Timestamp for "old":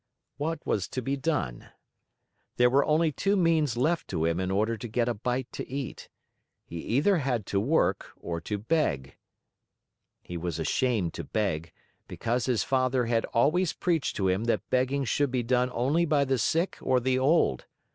17.19-17.67